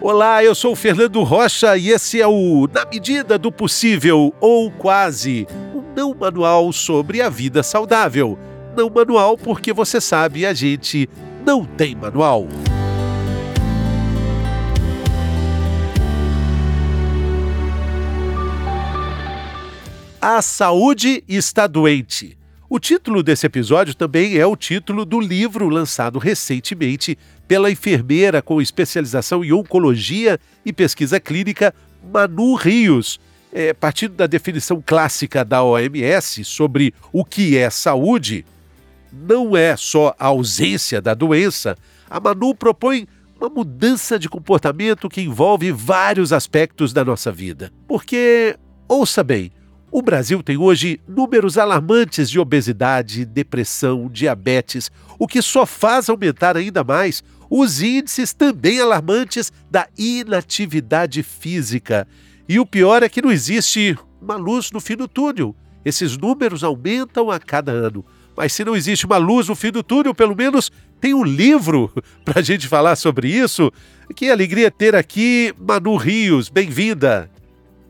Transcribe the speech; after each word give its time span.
Olá, 0.00 0.44
eu 0.44 0.54
sou 0.54 0.72
o 0.72 0.76
Fernando 0.76 1.22
Rocha 1.22 1.74
e 1.76 1.88
esse 1.88 2.20
é 2.20 2.26
o 2.26 2.68
Na 2.72 2.84
Medida 2.84 3.38
do 3.38 3.50
Possível, 3.50 4.32
ou 4.40 4.70
quase, 4.70 5.46
um 5.74 5.82
não 5.96 6.14
manual 6.14 6.70
sobre 6.70 7.22
a 7.22 7.30
vida 7.30 7.62
saudável. 7.62 8.38
Não 8.76 8.90
manual 8.90 9.38
porque 9.38 9.72
você 9.72 9.98
sabe, 9.98 10.44
a 10.44 10.52
gente 10.52 11.08
não 11.44 11.64
tem 11.64 11.94
manual. 11.94 12.46
A 20.20 20.42
saúde 20.42 21.24
está 21.26 21.66
doente. 21.66 22.36
O 22.68 22.80
título 22.80 23.22
desse 23.22 23.46
episódio 23.46 23.94
também 23.94 24.36
é 24.36 24.44
o 24.44 24.56
título 24.56 25.04
do 25.04 25.20
livro 25.20 25.68
lançado 25.68 26.18
recentemente 26.18 27.16
pela 27.46 27.70
enfermeira 27.70 28.42
com 28.42 28.60
especialização 28.60 29.44
em 29.44 29.52
oncologia 29.52 30.40
e 30.64 30.72
pesquisa 30.72 31.20
clínica 31.20 31.72
Manu 32.12 32.54
Rios. 32.54 33.20
É, 33.52 33.72
partindo 33.72 34.14
da 34.14 34.26
definição 34.26 34.82
clássica 34.84 35.44
da 35.44 35.62
OMS 35.62 36.44
sobre 36.44 36.92
o 37.12 37.24
que 37.24 37.56
é 37.56 37.70
saúde, 37.70 38.44
não 39.12 39.56
é 39.56 39.76
só 39.76 40.14
a 40.18 40.26
ausência 40.26 41.00
da 41.00 41.14
doença, 41.14 41.78
a 42.10 42.20
Manu 42.20 42.54
propõe 42.54 43.06
uma 43.40 43.48
mudança 43.48 44.18
de 44.18 44.28
comportamento 44.28 45.08
que 45.08 45.22
envolve 45.22 45.70
vários 45.70 46.32
aspectos 46.32 46.92
da 46.92 47.04
nossa 47.04 47.30
vida. 47.30 47.72
Porque, 47.86 48.58
ouça 48.88 49.22
bem, 49.22 49.52
o 49.96 50.02
Brasil 50.02 50.42
tem 50.42 50.58
hoje 50.58 51.00
números 51.08 51.56
alarmantes 51.56 52.28
de 52.28 52.38
obesidade, 52.38 53.24
depressão, 53.24 54.10
diabetes, 54.12 54.90
o 55.18 55.26
que 55.26 55.40
só 55.40 55.64
faz 55.64 56.10
aumentar 56.10 56.54
ainda 56.54 56.84
mais 56.84 57.24
os 57.48 57.80
índices 57.80 58.34
também 58.34 58.78
alarmantes 58.78 59.50
da 59.70 59.88
inatividade 59.96 61.22
física. 61.22 62.06
E 62.46 62.60
o 62.60 62.66
pior 62.66 63.02
é 63.02 63.08
que 63.08 63.22
não 63.22 63.32
existe 63.32 63.96
uma 64.20 64.36
luz 64.36 64.70
no 64.70 64.80
fim 64.80 64.96
do 64.96 65.08
túnel. 65.08 65.56
Esses 65.82 66.14
números 66.18 66.62
aumentam 66.62 67.30
a 67.30 67.40
cada 67.40 67.72
ano. 67.72 68.04
Mas 68.36 68.52
se 68.52 68.66
não 68.66 68.76
existe 68.76 69.06
uma 69.06 69.16
luz 69.16 69.48
no 69.48 69.54
fim 69.54 69.70
do 69.70 69.82
túnel, 69.82 70.14
pelo 70.14 70.36
menos 70.36 70.70
tem 71.00 71.14
um 71.14 71.24
livro 71.24 71.90
para 72.22 72.40
a 72.40 72.42
gente 72.42 72.68
falar 72.68 72.96
sobre 72.96 73.30
isso. 73.30 73.72
Que 74.14 74.28
alegria 74.28 74.70
ter 74.70 74.94
aqui 74.94 75.54
Manu 75.58 75.96
Rios. 75.96 76.50
Bem-vinda. 76.50 77.30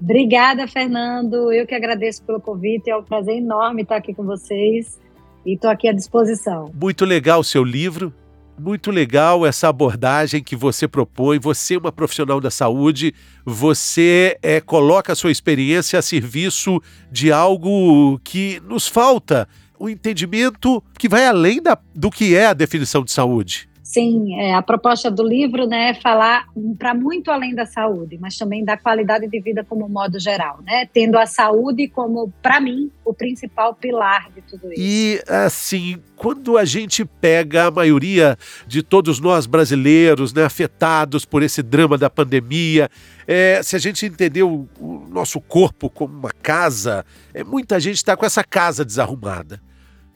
Obrigada, 0.01 0.67
Fernando. 0.69 1.53
Eu 1.53 1.67
que 1.67 1.75
agradeço 1.75 2.23
pelo 2.23 2.41
convite. 2.41 2.91
É 2.91 2.97
um 2.97 3.03
prazer 3.03 3.37
enorme 3.37 3.83
estar 3.83 3.97
aqui 3.97 4.15
com 4.15 4.25
vocês 4.25 5.01
e 5.45 5.55
estou 5.55 5.71
aqui 5.71 5.89
à 5.89 5.93
disposição. 5.93 6.71
Muito 6.75 7.05
legal 7.05 7.41
o 7.41 7.45
seu 7.45 7.65
livro. 7.65 8.13
Muito 8.59 8.91
legal 8.91 9.45
essa 9.45 9.69
abordagem 9.69 10.43
que 10.43 10.57
você 10.57 10.89
propõe. 10.89 11.39
Você 11.39 11.75
é 11.75 11.79
uma 11.79 11.93
profissional 11.93 12.41
da 12.41 12.51
saúde, 12.51 13.15
você 13.45 14.39
é, 14.43 14.63
coloca 14.63 15.13
a 15.13 15.17
sua 15.17 15.31
experiência 15.31 15.99
a 15.99 16.03
serviço 16.03 16.81
de 17.13 17.31
algo 17.31 18.19
que 18.25 18.59
nos 18.67 18.89
falta, 18.89 19.47
o 19.79 19.85
um 19.85 19.89
entendimento 19.91 20.83
que 20.99 21.07
vai 21.07 21.27
além 21.27 21.63
da, 21.63 21.77
do 21.95 22.11
que 22.11 22.35
é 22.35 22.47
a 22.47 22.55
definição 22.55 23.05
de 23.05 23.13
saúde. 23.13 23.69
Sim, 23.97 24.39
é, 24.39 24.53
a 24.53 24.61
proposta 24.61 25.11
do 25.11 25.27
livro 25.27 25.67
né, 25.67 25.89
é 25.89 25.95
falar 25.95 26.49
para 26.79 26.93
muito 26.93 27.31
além 27.31 27.55
da 27.55 27.65
saúde, 27.65 28.19
mas 28.21 28.37
também 28.37 28.63
da 28.63 28.77
qualidade 28.77 29.27
de 29.27 29.41
vida 29.41 29.65
como 29.65 29.89
modo 29.89 30.21
geral, 30.21 30.61
né? 30.67 30.87
Tendo 30.93 31.17
a 31.17 31.25
saúde 31.25 31.89
como, 31.89 32.31
para 32.43 32.61
mim, 32.61 32.91
o 33.03 33.15
principal 33.15 33.73
pilar 33.73 34.29
de 34.35 34.43
tudo 34.43 34.71
isso. 34.71 34.83
E, 34.83 35.23
assim, 35.27 35.99
quando 36.15 36.59
a 36.59 36.67
gente 36.67 37.07
pega 37.07 37.69
a 37.69 37.71
maioria 37.71 38.37
de 38.67 38.83
todos 38.83 39.19
nós 39.19 39.47
brasileiros 39.47 40.35
né, 40.35 40.45
afetados 40.45 41.25
por 41.25 41.43
esse 41.43 41.63
drama 41.63 41.97
da 41.97 42.11
pandemia, 42.11 42.91
é, 43.27 43.63
se 43.63 43.77
a 43.77 43.79
gente 43.79 44.05
entender 44.05 44.43
o, 44.43 44.69
o 44.79 45.07
nosso 45.09 45.41
corpo 45.41 45.89
como 45.89 46.13
uma 46.13 46.33
casa, 46.43 47.03
é, 47.33 47.43
muita 47.43 47.81
gente 47.81 47.97
está 47.97 48.15
com 48.15 48.27
essa 48.27 48.45
casa 48.45 48.85
desarrumada. 48.85 49.59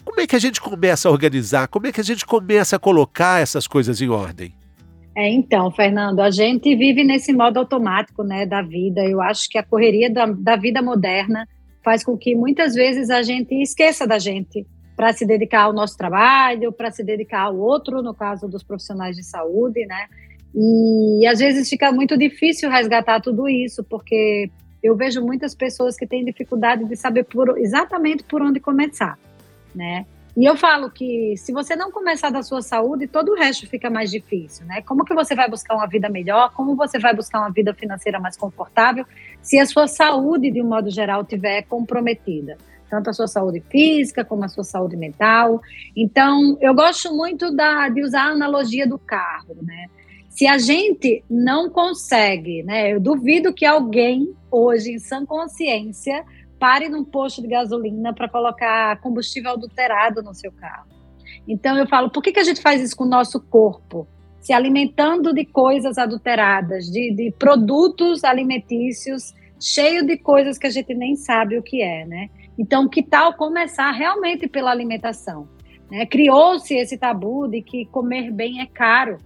Como 0.05 0.21
é 0.21 0.27
que 0.27 0.37
a 0.37 0.39
gente 0.39 0.61
começa 0.61 1.09
a 1.09 1.13
organizar? 1.13 1.69
Como 1.69 1.87
é 1.87 1.93
que 1.93 2.01
a 2.01 2.05
gente 2.05 2.25
começa 2.25 2.77
a 2.77 2.79
colocar 2.79 3.41
essas 3.41 3.67
coisas 3.67 4.01
em 4.01 4.09
ordem? 4.09 4.55
É, 5.15 5.29
então, 5.29 5.71
Fernando, 5.71 6.21
a 6.21 6.31
gente 6.31 6.75
vive 6.75 7.05
nesse 7.05 7.33
modo 7.33 7.59
automático 7.59 8.23
né, 8.23 8.47
da 8.47 8.63
vida. 8.63 9.03
Eu 9.03 9.21
acho 9.21 9.49
que 9.49 9.59
a 9.59 9.63
correria 9.63 10.11
da, 10.11 10.27
da 10.27 10.57
vida 10.57 10.81
moderna 10.81 11.47
faz 11.85 12.05
com 12.05 12.17
que 12.17 12.35
muitas 12.35 12.75
vezes 12.75 13.11
a 13.11 13.23
gente 13.23 13.55
esqueça 13.55 14.07
da 14.07 14.19
gente 14.19 14.67
para 14.97 15.13
se 15.13 15.27
dedicar 15.27 15.63
ao 15.63 15.73
nosso 15.73 15.97
trabalho, 15.97 16.73
para 16.73 16.91
se 16.91 17.03
dedicar 17.03 17.43
ao 17.43 17.57
outro, 17.57 18.03
no 18.03 18.15
caso 18.15 18.47
dos 18.47 18.63
profissionais 18.63 19.17
de 19.17 19.25
saúde, 19.25 19.85
né? 19.87 20.07
E 20.55 21.27
às 21.27 21.39
vezes 21.39 21.69
fica 21.69 21.91
muito 21.91 22.17
difícil 22.17 22.71
resgatar 22.71 23.21
tudo 23.21 23.49
isso, 23.49 23.83
porque 23.85 24.51
eu 24.83 24.97
vejo 24.97 25.23
muitas 25.23 25.55
pessoas 25.55 25.97
que 25.97 26.07
têm 26.07 26.25
dificuldade 26.25 26.85
de 26.85 26.97
saber 26.97 27.25
por, 27.25 27.57
exatamente 27.59 28.25
por 28.25 28.43
onde 28.43 28.61
começar 28.61 29.19
né? 29.75 30.07
E 30.37 30.45
eu 30.45 30.57
falo 30.57 30.91
que 30.91 31.37
se 31.37 31.53
você 31.53 31.75
não 31.75 31.91
começar 31.91 32.31
da 32.31 32.43
sua 32.43 32.63
saúde, 32.63 33.09
todo 33.09 33.33
o 33.33 33.35
resto 33.35 33.67
fica 33.67 33.91
mais 33.91 34.11
difícil, 34.11 34.65
né? 34.65 34.81
Como 34.83 35.05
que 35.05 35.13
você 35.13 35.35
vai 35.35 35.51
buscar 35.51 35.75
uma 35.75 35.87
vida 35.87 36.09
melhor? 36.09 36.53
Como 36.55 36.77
você 36.77 36.99
vai 36.99 37.15
buscar 37.15 37.41
uma 37.41 37.51
vida 37.51 37.75
financeira 37.75 38.21
mais 38.21 38.37
confortável 38.37 39.05
se 39.43 39.59
a 39.59 39.67
sua 39.67 39.89
saúde, 39.89 40.51
de 40.51 40.63
um 40.63 40.69
modo 40.69 40.91
geral, 40.91 41.23
estiver 41.23 41.63
comprometida? 41.63 42.57
Tanto 42.89 43.11
a 43.11 43.13
sua 43.13 43.27
saúde 43.27 43.63
física 43.69 44.25
como 44.25 44.45
a 44.45 44.49
sua 44.49 44.65
saúde 44.65 44.97
mental. 44.97 45.61
Então, 45.97 46.57
eu 46.61 46.75
gosto 46.75 47.15
muito 47.15 47.55
da, 47.55 47.89
de 47.89 48.03
usar 48.03 48.29
a 48.29 48.33
analogia 48.33 48.87
do 48.87 48.99
carro, 48.99 49.57
né? 49.63 49.87
Se 50.29 50.47
a 50.47 50.59
gente 50.59 51.25
não 51.29 51.69
consegue, 51.69 52.63
né? 52.63 52.93
Eu 52.95 53.01
duvido 53.01 53.53
que 53.53 53.67
alguém 53.67 54.33
hoje, 54.51 54.93
em 54.93 54.99
sã 54.99 55.27
consciência, 55.27 56.25
pare 56.61 56.89
num 56.89 57.03
posto 57.03 57.41
de 57.41 57.49
gasolina 57.49 58.15
para 58.15 58.29
colocar 58.29 59.01
combustível 59.01 59.53
adulterado 59.53 60.23
no 60.23 60.35
seu 60.35 60.53
carro. 60.53 60.87
Então 61.49 61.77
eu 61.77 61.89
falo, 61.89 62.11
por 62.11 62.23
que, 62.23 62.33
que 62.33 62.39
a 62.39 62.45
gente 62.45 62.61
faz 62.61 62.83
isso 62.83 62.95
com 62.95 63.05
o 63.05 63.09
nosso 63.09 63.41
corpo? 63.41 64.07
Se 64.41 64.53
alimentando 64.53 65.33
de 65.35 65.45
coisas 65.47 65.99
adulteradas, 65.99 66.85
de, 66.85 67.13
de 67.15 67.35
produtos 67.39 68.23
alimentícios 68.25 69.35
cheio 69.59 70.07
de 70.07 70.17
coisas 70.17 70.59
que 70.59 70.67
a 70.67 70.71
gente 70.71 70.95
nem 70.95 71.17
sabe 71.17 71.59
o 71.59 71.63
que 71.63 71.83
é, 71.83 72.07
né? 72.07 72.31
Então, 72.59 72.89
que 72.89 73.03
tal 73.03 73.35
começar 73.35 73.91
realmente 73.91 74.49
pela 74.49 74.71
alimentação? 74.71 75.49
Né? 75.91 76.07
Criou-se 76.07 76.75
esse 76.75 76.97
tabu 76.97 77.47
de 77.49 77.63
que 77.63 77.85
comer 77.87 78.31
bem 78.31 78.61
é 78.61 78.67
caro, 78.67 79.19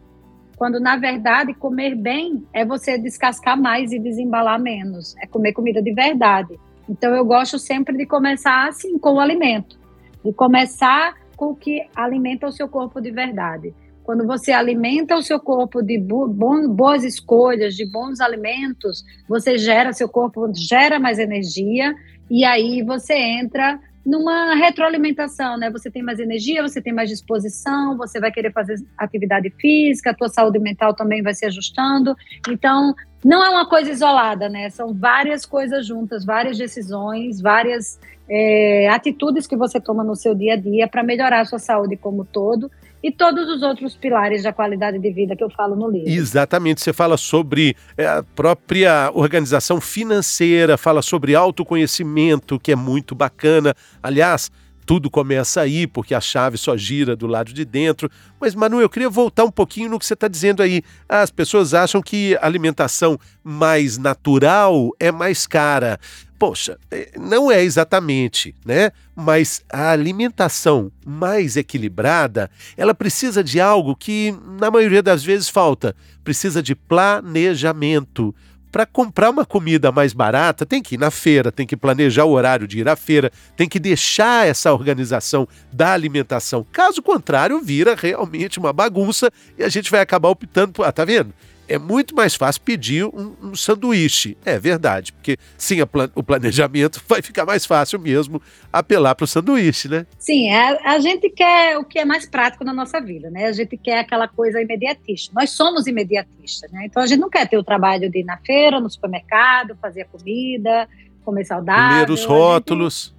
quando 0.56 0.80
na 0.80 0.96
verdade 0.96 1.54
comer 1.54 1.94
bem 1.94 2.44
é 2.52 2.64
você 2.64 2.96
descascar 2.98 3.60
mais 3.60 3.92
e 3.92 3.98
desembalar 3.98 4.60
menos, 4.60 5.16
é 5.18 5.26
comer 5.26 5.52
comida 5.52 5.82
de 5.82 5.92
verdade. 5.92 6.58
Então 6.88 7.14
eu 7.14 7.24
gosto 7.24 7.58
sempre 7.58 7.96
de 7.96 8.06
começar 8.06 8.68
assim 8.68 8.98
com 8.98 9.14
o 9.14 9.20
alimento, 9.20 9.78
de 10.24 10.32
começar 10.32 11.14
com 11.36 11.46
o 11.46 11.56
que 11.56 11.86
alimenta 11.94 12.46
o 12.46 12.52
seu 12.52 12.68
corpo 12.68 13.00
de 13.00 13.10
verdade. 13.10 13.74
Quando 14.02 14.26
você 14.26 14.52
alimenta 14.52 15.16
o 15.16 15.22
seu 15.22 15.40
corpo 15.40 15.82
de 15.82 15.98
boas 15.98 17.04
escolhas, 17.04 17.74
de 17.74 17.90
bons 17.90 18.20
alimentos, 18.20 19.02
você 19.26 19.56
gera 19.56 19.94
seu 19.94 20.08
corpo 20.08 20.50
gera 20.54 21.00
mais 21.00 21.18
energia 21.18 21.94
e 22.30 22.44
aí 22.44 22.82
você 22.82 23.14
entra 23.14 23.80
numa 24.04 24.54
retroalimentação, 24.54 25.56
né? 25.56 25.70
Você 25.70 25.90
tem 25.90 26.02
mais 26.02 26.18
energia, 26.18 26.62
você 26.62 26.80
tem 26.80 26.92
mais 26.92 27.08
disposição, 27.08 27.96
você 27.96 28.20
vai 28.20 28.30
querer 28.30 28.52
fazer 28.52 28.76
atividade 28.98 29.50
física, 29.58 30.10
a 30.10 30.14
tua 30.14 30.28
saúde 30.28 30.58
mental 30.58 30.94
também 30.94 31.22
vai 31.22 31.32
se 31.34 31.46
ajustando. 31.46 32.14
Então, 32.48 32.94
não 33.24 33.42
é 33.42 33.48
uma 33.48 33.66
coisa 33.66 33.90
isolada, 33.90 34.48
né? 34.48 34.68
São 34.68 34.92
várias 34.92 35.46
coisas 35.46 35.86
juntas, 35.86 36.24
várias 36.24 36.58
decisões, 36.58 37.40
várias 37.40 37.98
é, 38.28 38.88
atitudes 38.90 39.46
que 39.46 39.56
você 39.56 39.80
toma 39.80 40.04
no 40.04 40.14
seu 40.14 40.34
dia 40.34 40.54
a 40.54 40.56
dia 40.56 40.86
para 40.86 41.02
melhorar 41.02 41.40
a 41.40 41.44
sua 41.44 41.58
saúde 41.58 41.96
como 41.96 42.24
todo 42.24 42.70
e 43.04 43.12
todos 43.12 43.46
os 43.50 43.60
outros 43.60 43.94
pilares 43.94 44.44
da 44.44 44.50
qualidade 44.50 44.98
de 44.98 45.12
vida 45.12 45.36
que 45.36 45.44
eu 45.44 45.50
falo 45.50 45.76
no 45.76 45.90
livro. 45.90 46.08
Exatamente, 46.08 46.80
você 46.80 46.90
fala 46.90 47.18
sobre 47.18 47.76
é, 47.98 48.06
a 48.06 48.22
própria 48.22 49.10
organização 49.12 49.78
financeira, 49.78 50.78
fala 50.78 51.02
sobre 51.02 51.34
autoconhecimento, 51.34 52.58
que 52.58 52.72
é 52.72 52.76
muito 52.76 53.14
bacana. 53.14 53.74
Aliás, 54.02 54.50
tudo 54.86 55.10
começa 55.10 55.60
aí, 55.60 55.86
porque 55.86 56.14
a 56.14 56.20
chave 56.20 56.56
só 56.56 56.76
gira 56.76 57.16
do 57.16 57.26
lado 57.26 57.52
de 57.52 57.64
dentro. 57.64 58.10
Mas, 58.40 58.54
Manu, 58.54 58.80
eu 58.80 58.88
queria 58.88 59.08
voltar 59.08 59.44
um 59.44 59.50
pouquinho 59.50 59.90
no 59.90 59.98
que 59.98 60.06
você 60.06 60.14
está 60.14 60.28
dizendo 60.28 60.62
aí. 60.62 60.82
As 61.08 61.30
pessoas 61.30 61.74
acham 61.74 62.02
que 62.02 62.36
alimentação 62.40 63.18
mais 63.42 63.98
natural 63.98 64.90
é 65.00 65.10
mais 65.10 65.46
cara. 65.46 65.98
Poxa, 66.38 66.78
é, 66.90 67.12
não 67.18 67.50
é 67.50 67.62
exatamente, 67.62 68.54
né? 68.64 68.90
Mas 69.14 69.64
a 69.72 69.90
alimentação 69.90 70.90
mais 71.06 71.56
equilibrada, 71.56 72.50
ela 72.76 72.94
precisa 72.94 73.42
de 73.42 73.60
algo 73.60 73.96
que, 73.96 74.34
na 74.58 74.70
maioria 74.70 75.02
das 75.02 75.24
vezes, 75.24 75.48
falta. 75.48 75.94
Precisa 76.22 76.62
de 76.62 76.74
planejamento 76.74 78.34
para 78.74 78.84
comprar 78.84 79.30
uma 79.30 79.46
comida 79.46 79.92
mais 79.92 80.12
barata, 80.12 80.66
tem 80.66 80.82
que 80.82 80.96
ir 80.96 80.98
na 80.98 81.08
feira, 81.08 81.52
tem 81.52 81.64
que 81.64 81.76
planejar 81.76 82.24
o 82.24 82.32
horário 82.32 82.66
de 82.66 82.80
ir 82.80 82.88
à 82.88 82.96
feira, 82.96 83.30
tem 83.56 83.68
que 83.68 83.78
deixar 83.78 84.48
essa 84.48 84.72
organização 84.72 85.46
da 85.72 85.92
alimentação. 85.92 86.66
Caso 86.72 87.00
contrário, 87.00 87.62
vira 87.62 87.94
realmente 87.94 88.58
uma 88.58 88.72
bagunça 88.72 89.30
e 89.56 89.62
a 89.62 89.68
gente 89.68 89.92
vai 89.92 90.00
acabar 90.00 90.28
optando 90.28 90.72
por. 90.72 90.84
Ah, 90.84 90.90
tá 90.90 91.04
vendo? 91.04 91.32
É 91.68 91.78
muito 91.78 92.14
mais 92.14 92.34
fácil 92.34 92.62
pedir 92.62 93.04
um, 93.04 93.34
um 93.42 93.54
sanduíche. 93.54 94.36
É 94.44 94.58
verdade, 94.58 95.12
porque 95.12 95.36
sim, 95.56 95.84
plan 95.86 96.10
o 96.14 96.22
planejamento 96.22 97.02
vai 97.08 97.22
ficar 97.22 97.44
mais 97.44 97.64
fácil 97.66 97.98
mesmo 97.98 98.40
apelar 98.72 99.14
para 99.14 99.24
o 99.24 99.26
sanduíche, 99.26 99.88
né? 99.88 100.06
Sim, 100.18 100.50
a, 100.50 100.94
a, 100.94 100.98
gente 100.98 101.30
quer 101.30 101.78
o 101.78 101.84
que 101.84 101.98
é 101.98 102.04
mais 102.04 102.26
prático 102.26 102.64
na 102.64 102.72
nossa 102.72 103.00
vida, 103.00 103.30
né? 103.30 103.46
A 103.46 103.52
gente 103.52 103.76
quer 103.76 104.00
aquela 104.00 104.28
coisa 104.28 104.60
imediatista. 104.60 105.32
Nós 105.34 105.50
somos 105.50 105.86
imediatistas, 105.86 106.70
né? 106.70 106.86
Então 106.86 107.02
a 107.02 107.06
gente 107.06 107.20
não 107.20 107.30
quer 107.30 107.48
ter 107.48 107.58
o 107.58 107.64
trabalho 107.64 108.10
de 108.10 108.20
ir 108.20 108.24
na 108.24 108.36
feira, 108.38 108.80
no 108.80 108.90
supermercado, 108.90 109.76
fazer 109.80 110.02
a 110.02 110.06
comida, 110.06 110.88
comer 111.24 111.44
saudável. 111.44 112.06
Ler 112.06 112.10
os 112.10 112.24
rótulos. 112.24 113.14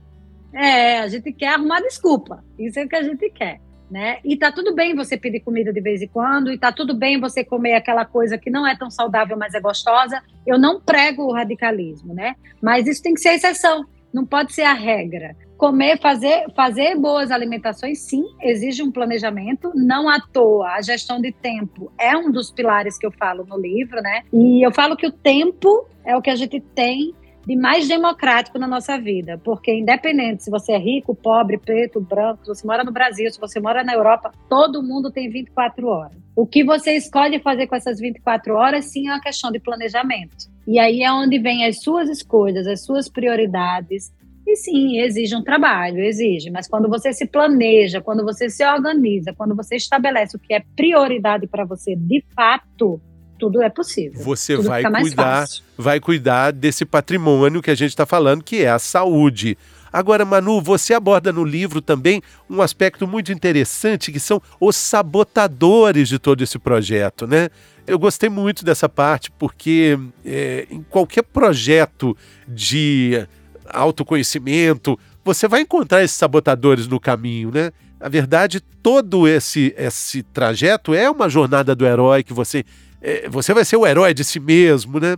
Gente, 0.54 0.64
é, 0.64 1.00
a 1.00 1.08
gente 1.08 1.32
quer 1.34 1.56
arrumar 1.56 1.82
desculpa. 1.82 2.44
Isso 2.58 2.80
é 2.80 2.86
o 2.86 2.90
que 2.90 2.96
a 2.96 3.04
gente 3.04 3.30
quer 3.32 3.60
né? 3.90 4.18
E 4.24 4.36
tá 4.36 4.52
tudo 4.52 4.74
bem 4.74 4.96
você 4.96 5.18
pedir 5.18 5.42
comida 5.42 5.72
de 5.72 5.82
vez 5.82 6.02
em 6.02 6.08
quando, 6.08 6.52
e 6.52 6.58
tá 6.58 6.72
tudo 6.72 6.96
bem 6.96 7.20
você 7.20 7.44
comer 7.44 7.74
aquela 7.74 8.06
coisa 8.06 8.38
que 8.38 8.50
não 8.50 8.68
é 8.68 8.76
tão 8.76 8.90
saudável, 8.90 9.38
mas 9.38 9.54
é 9.54 9.60
gostosa. 9.60 10.22
Eu 10.46 10.58
não 10.58 10.80
prego 10.80 11.24
o 11.24 11.34
radicalismo, 11.34 12.14
né? 12.14 12.36
Mas 12.62 12.88
isso 12.88 13.02
tem 13.02 13.14
que 13.14 13.22
ser 13.22 13.34
exceção, 13.34 13.86
não 14.14 14.26
pode 14.26 14.54
ser 14.54 14.64
a 14.64 14.74
regra. 14.74 15.36
Comer, 15.58 16.00
fazer, 16.00 16.46
fazer 16.56 16.96
boas 16.96 17.32
alimentações, 17.32 18.00
sim, 18.00 18.24
exige 18.42 18.84
um 18.84 18.92
planejamento, 18.92 19.72
não 19.74 20.10
à 20.10 20.20
toa. 20.20 20.70
A 20.70 20.82
gestão 20.82 21.22
de 21.22 21.32
tempo 21.32 21.92
é 21.98 22.16
um 22.16 22.32
dos 22.32 22.52
pilares 22.52 22.98
que 22.98 23.06
eu 23.06 23.12
falo 23.12 23.46
no 23.46 23.58
livro, 23.58 24.02
né? 24.02 24.24
E 24.34 24.66
eu 24.66 24.72
falo 24.72 24.98
que 24.98 25.08
o 25.08 25.12
tempo 25.12 25.88
é 26.04 26.16
o 26.16 26.22
que 26.22 26.30
a 26.30 26.36
gente 26.36 26.60
tem 26.60 27.14
de 27.46 27.56
mais 27.56 27.88
democrático 27.88 28.58
na 28.58 28.68
nossa 28.68 28.98
vida, 28.98 29.40
porque 29.44 29.74
independente 29.74 30.44
se 30.44 30.50
você 30.50 30.74
é 30.74 30.78
rico, 30.78 31.14
pobre, 31.14 31.58
preto, 31.58 32.02
branco, 32.02 32.44
se 32.44 32.48
você 32.48 32.66
mora 32.68 32.84
no 32.84 32.92
Brasil, 32.92 33.32
se 33.32 33.40
você 33.40 33.60
mora 33.60 33.84
na 33.84 33.94
Europa, 33.94 34.32
todo 34.50 34.82
mundo 34.82 35.12
tem 35.12 35.30
24 35.30 35.88
horas. 35.88 36.18
O 36.36 36.46
que 36.46 36.64
você 36.64 36.96
escolhe 36.96 37.40
fazer 37.40 37.68
com 37.68 37.76
essas 37.76 38.00
24 38.00 38.56
horas, 38.56 38.86
sim, 38.86 39.08
é 39.08 39.12
uma 39.12 39.22
questão 39.22 39.52
de 39.52 39.60
planejamento. 39.60 40.36
E 40.68 40.80
aí 40.80 41.02
é 41.02 41.12
onde 41.12 41.38
vem 41.38 41.66
as 41.66 41.82
suas 41.82 42.10
escolhas, 42.10 42.66
as 42.66 42.84
suas 42.84 43.08
prioridades. 43.08 44.12
E 44.48 44.56
sim, 44.56 45.00
exige 45.00 45.36
um 45.36 45.44
trabalho, 45.44 46.00
exige, 46.00 46.52
mas 46.52 46.68
quando 46.68 46.88
você 46.88 47.14
se 47.14 47.26
planeja, 47.26 48.02
quando 48.02 48.24
você 48.24 48.50
se 48.50 48.66
organiza, 48.66 49.34
quando 49.34 49.56
você 49.56 49.76
estabelece 49.76 50.36
o 50.36 50.40
que 50.40 50.54
é 50.54 50.64
prioridade 50.76 51.48
para 51.48 51.66
você 51.66 51.96
de 51.96 52.24
fato, 52.36 53.02
tudo 53.38 53.62
é 53.62 53.70
possível. 53.70 54.22
Você 54.24 54.56
tudo 54.56 54.68
vai 54.68 54.84
cuidar, 54.84 55.46
vai 55.78 56.00
cuidar 56.00 56.52
desse 56.52 56.86
patrimônio 56.86 57.62
que 57.62 57.72
a 57.72 57.76
gente 57.76 57.90
está 57.90 58.06
falando, 58.06 58.44
que 58.44 58.64
é 58.64 58.70
a 58.70 58.80
saúde. 58.80 59.58
Agora, 59.92 60.26
Manu, 60.26 60.62
você 60.62 60.94
aborda 60.94 61.32
no 61.32 61.44
livro 61.44 61.82
também 61.82 62.22
um 62.50 62.62
aspecto 62.62 63.08
muito 63.08 63.32
interessante, 63.32 64.12
que 64.12 64.20
são 64.20 64.42
os 64.60 64.76
sabotadores 64.76 66.10
de 66.10 66.20
todo 66.20 66.44
esse 66.44 66.60
projeto, 66.60 67.26
né? 67.26 67.50
Eu 67.88 67.98
gostei 67.98 68.30
muito 68.30 68.66
dessa 68.66 68.90
parte, 68.90 69.32
porque 69.32 69.98
é, 70.26 70.68
em 70.70 70.82
qualquer 70.84 71.24
projeto 71.24 72.18
de 72.46 73.26
autoconhecimento, 73.70 75.00
você 75.24 75.48
vai 75.48 75.62
encontrar 75.62 76.04
esses 76.04 76.18
sabotadores 76.18 76.88
no 76.88 77.00
caminho, 77.00 77.52
né? 77.52 77.72
Na 77.98 78.10
verdade, 78.10 78.60
todo 78.60 79.28
esse, 79.28 79.74
esse 79.78 80.24
trajeto 80.24 80.94
é 80.94 81.10
uma 81.10 81.30
jornada 81.30 81.74
do 81.74 81.86
herói 81.86 82.22
que 82.22 82.34
você 82.34 82.66
é, 83.06 83.30
você 83.30 83.54
vai 83.54 83.64
ser 83.64 83.78
o 83.78 83.86
herói 83.86 84.16
de 84.16 84.24
si 84.24 84.40
mesmo, 84.40 85.00
né? 85.00 85.16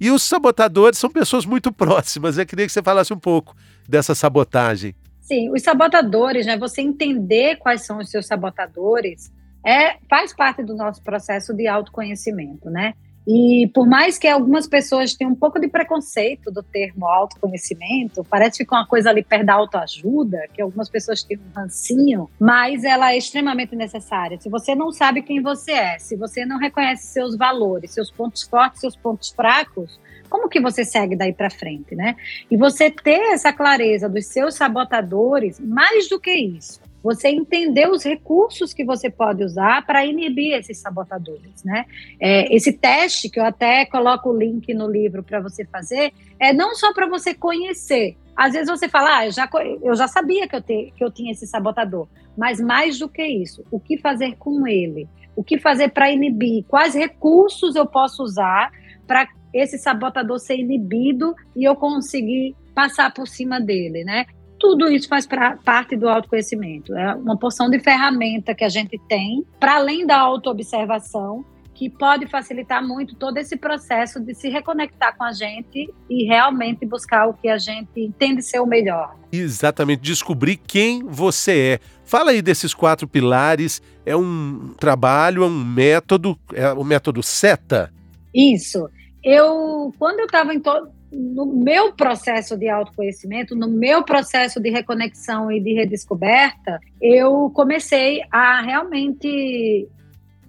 E 0.00 0.10
os 0.10 0.24
sabotadores 0.24 0.98
são 0.98 1.08
pessoas 1.08 1.46
muito 1.46 1.70
próximas. 1.72 2.36
Eu 2.36 2.44
queria 2.44 2.66
que 2.66 2.72
você 2.72 2.82
falasse 2.82 3.14
um 3.14 3.18
pouco 3.18 3.54
dessa 3.88 4.12
sabotagem. 4.12 4.94
Sim, 5.20 5.50
os 5.50 5.62
sabotadores, 5.62 6.46
né? 6.46 6.58
Você 6.58 6.82
entender 6.82 7.56
quais 7.56 7.86
são 7.86 7.98
os 7.98 8.10
seus 8.10 8.26
sabotadores 8.26 9.32
é 9.64 9.98
faz 10.08 10.34
parte 10.34 10.64
do 10.64 10.74
nosso 10.74 11.02
processo 11.02 11.54
de 11.54 11.68
autoconhecimento, 11.68 12.68
né? 12.70 12.94
E 13.30 13.70
por 13.74 13.86
mais 13.86 14.16
que 14.16 14.26
algumas 14.26 14.66
pessoas 14.66 15.12
tenham 15.12 15.32
um 15.32 15.36
pouco 15.36 15.60
de 15.60 15.68
preconceito 15.68 16.50
do 16.50 16.62
termo 16.62 17.06
autoconhecimento, 17.06 18.24
parece 18.24 18.52
que 18.52 18.64
fica 18.64 18.76
uma 18.76 18.86
coisa 18.86 19.10
ali 19.10 19.22
perto 19.22 19.44
da 19.44 19.52
autoajuda, 19.52 20.46
que 20.54 20.62
algumas 20.62 20.88
pessoas 20.88 21.22
têm 21.22 21.36
um 21.36 21.52
rancinho, 21.54 22.30
mas 22.40 22.84
ela 22.84 23.12
é 23.12 23.18
extremamente 23.18 23.76
necessária. 23.76 24.40
Se 24.40 24.48
você 24.48 24.74
não 24.74 24.90
sabe 24.90 25.20
quem 25.20 25.42
você 25.42 25.72
é, 25.72 25.98
se 25.98 26.16
você 26.16 26.46
não 26.46 26.56
reconhece 26.56 27.08
seus 27.08 27.36
valores, 27.36 27.90
seus 27.90 28.10
pontos 28.10 28.44
fortes, 28.44 28.80
seus 28.80 28.96
pontos 28.96 29.28
fracos, 29.28 30.00
como 30.30 30.48
que 30.48 30.58
você 30.58 30.82
segue 30.82 31.14
daí 31.14 31.34
para 31.34 31.50
frente, 31.50 31.94
né? 31.94 32.16
E 32.50 32.56
você 32.56 32.90
ter 32.90 33.34
essa 33.34 33.52
clareza 33.52 34.08
dos 34.08 34.24
seus 34.24 34.54
sabotadores, 34.54 35.60
mais 35.60 36.08
do 36.08 36.18
que 36.18 36.32
isso, 36.32 36.80
você 37.02 37.28
entender 37.28 37.88
os 37.88 38.04
recursos 38.04 38.72
que 38.72 38.84
você 38.84 39.08
pode 39.08 39.44
usar 39.44 39.84
para 39.86 40.04
inibir 40.04 40.54
esses 40.54 40.78
sabotadores, 40.78 41.62
né? 41.64 41.86
É, 42.20 42.54
esse 42.54 42.72
teste 42.72 43.30
que 43.30 43.38
eu 43.38 43.44
até 43.44 43.86
coloco 43.86 44.30
o 44.30 44.36
link 44.36 44.72
no 44.74 44.90
livro 44.90 45.22
para 45.22 45.40
você 45.40 45.64
fazer 45.64 46.12
é 46.38 46.52
não 46.52 46.74
só 46.74 46.92
para 46.92 47.06
você 47.06 47.34
conhecer. 47.34 48.16
Às 48.36 48.52
vezes 48.52 48.68
você 48.68 48.88
fala, 48.88 49.18
ah, 49.18 49.26
eu 49.26 49.32
já, 49.32 49.48
eu 49.82 49.94
já 49.94 50.06
sabia 50.06 50.46
que 50.46 50.54
eu, 50.54 50.62
te, 50.62 50.92
que 50.96 51.02
eu 51.02 51.10
tinha 51.10 51.32
esse 51.32 51.46
sabotador, 51.46 52.06
mas 52.36 52.60
mais 52.60 52.98
do 52.98 53.08
que 53.08 53.24
isso, 53.24 53.64
o 53.70 53.80
que 53.80 53.98
fazer 53.98 54.36
com 54.36 54.66
ele? 54.66 55.08
O 55.34 55.42
que 55.42 55.58
fazer 55.58 55.90
para 55.90 56.10
inibir? 56.10 56.64
Quais 56.68 56.94
recursos 56.94 57.74
eu 57.76 57.86
posso 57.86 58.22
usar 58.22 58.70
para 59.06 59.28
esse 59.52 59.78
sabotador 59.78 60.38
ser 60.38 60.56
inibido 60.56 61.34
e 61.56 61.64
eu 61.64 61.74
conseguir 61.74 62.54
passar 62.74 63.12
por 63.12 63.26
cima 63.26 63.60
dele, 63.60 64.04
né? 64.04 64.26
Tudo 64.58 64.88
isso 64.88 65.08
faz 65.08 65.26
pra, 65.26 65.56
parte 65.56 65.96
do 65.96 66.08
autoconhecimento. 66.08 66.94
É 66.94 67.14
uma 67.14 67.36
porção 67.36 67.70
de 67.70 67.78
ferramenta 67.78 68.54
que 68.54 68.64
a 68.64 68.68
gente 68.68 68.98
tem, 69.08 69.44
para 69.58 69.76
além 69.76 70.06
da 70.06 70.18
autoobservação, 70.18 71.44
que 71.78 71.88
pode 71.88 72.26
facilitar 72.26 72.84
muito 72.84 73.14
todo 73.14 73.38
esse 73.38 73.56
processo 73.56 74.18
de 74.18 74.34
se 74.34 74.48
reconectar 74.48 75.16
com 75.16 75.22
a 75.22 75.32
gente 75.32 75.88
e 76.10 76.24
realmente 76.24 76.84
buscar 76.84 77.28
o 77.28 77.34
que 77.34 77.48
a 77.48 77.56
gente 77.56 78.00
entende 78.00 78.42
ser 78.42 78.58
o 78.58 78.66
melhor. 78.66 79.14
Exatamente, 79.30 80.00
descobrir 80.00 80.56
quem 80.56 81.04
você 81.04 81.78
é. 81.78 81.80
Fala 82.04 82.32
aí 82.32 82.42
desses 82.42 82.74
quatro 82.74 83.06
pilares. 83.06 83.80
É 84.04 84.16
um 84.16 84.74
trabalho, 84.76 85.44
é 85.44 85.46
um 85.46 85.64
método, 85.64 86.36
é 86.52 86.72
o 86.72 86.82
método 86.82 87.22
SETA? 87.22 87.92
Isso. 88.34 88.90
Eu, 89.22 89.94
quando 89.98 90.18
eu 90.18 90.26
estava 90.26 90.52
em 90.52 90.58
todo 90.58 90.90
no 91.10 91.46
meu 91.46 91.92
processo 91.92 92.56
de 92.56 92.68
autoconhecimento, 92.68 93.56
no 93.56 93.68
meu 93.68 94.02
processo 94.02 94.60
de 94.60 94.70
reconexão 94.70 95.50
e 95.50 95.60
de 95.60 95.72
redescoberta, 95.72 96.78
eu 97.00 97.50
comecei 97.54 98.20
a 98.30 98.60
realmente 98.60 99.88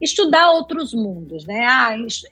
estudar 0.02 0.52
outros 0.52 0.94
mundos, 0.94 1.46
né? 1.46 1.66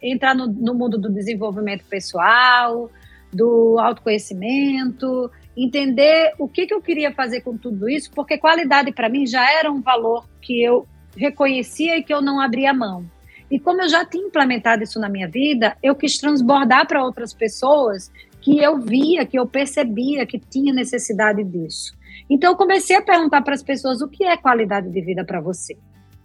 Entrar 0.01 0.35
no, 0.35 0.47
no 0.47 0.73
mundo 0.73 0.97
do 0.97 1.09
desenvolvimento 1.09 1.83
pessoal, 1.85 2.89
do 3.31 3.77
autoconhecimento, 3.79 5.29
entender 5.55 6.33
o 6.37 6.47
que, 6.47 6.65
que 6.65 6.73
eu 6.73 6.81
queria 6.81 7.11
fazer 7.13 7.41
com 7.41 7.57
tudo 7.57 7.89
isso, 7.89 8.11
porque 8.11 8.37
qualidade 8.37 8.91
para 8.91 9.09
mim 9.09 9.25
já 9.25 9.51
era 9.51 9.71
um 9.71 9.81
valor 9.81 10.27
que 10.41 10.61
eu 10.61 10.87
reconhecia 11.15 11.97
e 11.97 12.03
que 12.03 12.13
eu 12.13 12.21
não 12.21 12.39
abria 12.39 12.73
mão. 12.73 13.05
E 13.49 13.59
como 13.59 13.81
eu 13.81 13.89
já 13.89 14.05
tinha 14.05 14.27
implementado 14.27 14.83
isso 14.83 14.99
na 14.99 15.09
minha 15.09 15.27
vida, 15.27 15.77
eu 15.81 15.95
quis 15.95 16.17
transbordar 16.17 16.85
para 16.85 17.03
outras 17.03 17.33
pessoas 17.33 18.11
que 18.47 18.57
eu 18.59 18.79
via, 18.79 19.25
que 19.25 19.37
eu 19.37 19.45
percebia 19.45 20.25
que 20.25 20.39
tinha 20.39 20.73
necessidade 20.73 21.43
disso. 21.43 21.93
Então 22.29 22.51
eu 22.51 22.55
comecei 22.55 22.95
a 22.95 23.01
perguntar 23.01 23.41
para 23.41 23.53
as 23.53 23.61
pessoas 23.61 24.01
o 24.01 24.07
que 24.07 24.23
é 24.23 24.37
qualidade 24.37 24.89
de 24.89 25.01
vida 25.01 25.25
para 25.25 25.41
você. 25.41 25.75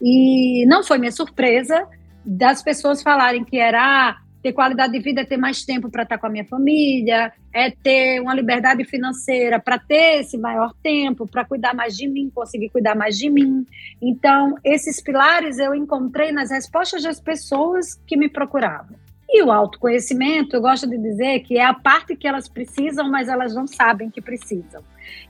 E 0.01 0.65
não 0.67 0.85
foi 0.85 0.99
minha 0.99 1.11
surpresa 1.11 1.85
das 2.25 2.63
pessoas 2.63 3.03
falarem 3.03 3.45
que 3.45 3.59
era 3.59 3.83
ah, 3.83 4.17
ter 4.41 4.53
qualidade 4.53 4.93
de 4.93 5.01
vida 5.01 5.23
é 5.23 5.25
ter 5.25 5.37
mais 5.37 5.65
tempo 5.65 5.91
para 5.91 6.05
estar 6.05 6.17
com 6.17 6.27
a 6.27 6.31
minha 6.31 6.45
família, 6.45 7.33
é 7.53 7.73
ter 7.73 8.21
uma 8.21 8.35
liberdade 8.35 8.85
financeira 8.85 9.59
para 9.59 9.77
ter 9.81 10.21
esse 10.21 10.39
maior 10.39 10.73
tempo, 10.81 11.27
para 11.27 11.45
cuidar 11.45 11.75
mais 11.75 11.97
de 11.97 12.07
mim, 12.07 12.31
conseguir 12.33 12.69
cuidar 12.69 12.95
mais 12.95 13.19
de 13.19 13.29
mim. 13.29 13.67
Então, 14.01 14.55
esses 14.63 15.03
pilares 15.03 15.59
eu 15.59 15.75
encontrei 15.75 16.31
nas 16.31 16.53
respostas 16.53 17.03
das 17.03 17.21
pessoas 17.21 18.01
que 18.07 18.17
me 18.17 18.29
procuravam. 18.29 18.97
E 19.33 19.43
o 19.43 19.51
autoconhecimento, 19.51 20.55
eu 20.55 20.61
gosto 20.61 20.87
de 20.87 20.99
dizer 20.99 21.41
que 21.41 21.57
é 21.57 21.65
a 21.65 21.73
parte 21.73 22.15
que 22.15 22.29
elas 22.29 22.49
precisam, 22.49 23.11
mas 23.11 23.29
elas 23.29 23.55
não 23.55 23.67
sabem 23.67 24.11
que 24.11 24.21
precisam. 24.21 24.83